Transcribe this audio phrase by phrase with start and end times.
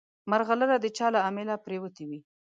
[0.29, 2.19] مرغلره د چا له امیله پرېوتې وي.